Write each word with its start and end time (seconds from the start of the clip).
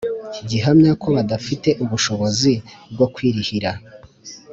gihamya 0.49 0.91
ko 1.01 1.07
badafite 1.15 1.69
ubushobozi 1.83 2.51
bwo 2.93 3.07
kwirihira 3.13 3.71